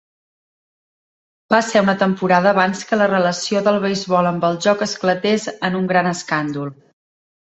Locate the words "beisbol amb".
3.85-4.49